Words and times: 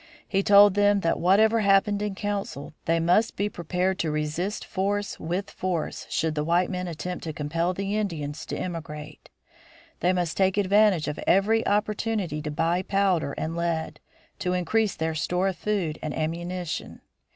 He 0.27 0.41
told 0.41 0.73
them 0.73 1.01
that, 1.01 1.19
whatever 1.19 1.59
happened 1.59 2.01
in 2.01 2.15
council, 2.15 2.73
they 2.85 2.99
must 2.99 3.35
be 3.35 3.49
prepared 3.49 3.99
to 3.99 4.09
resist 4.09 4.65
force 4.65 5.19
with 5.19 5.51
force 5.51 6.07
should 6.09 6.33
the 6.33 6.43
white 6.43 6.71
men 6.71 6.87
attempt 6.87 7.23
to 7.25 7.33
compel 7.33 7.75
the 7.75 7.95
Indians 7.95 8.43
to 8.47 8.57
emigrate. 8.57 9.29
They 9.99 10.11
must 10.11 10.35
take 10.37 10.57
advantage 10.57 11.07
of 11.07 11.19
every 11.27 11.63
opportunity 11.67 12.41
to 12.41 12.49
buy 12.49 12.81
powder 12.81 13.33
and 13.33 13.55
lead, 13.55 13.99
to 14.39 14.53
increase 14.53 14.95
their 14.95 15.13
store 15.13 15.49
of 15.49 15.57
food 15.57 15.99
and 16.01 16.17
ammunition. 16.17 17.01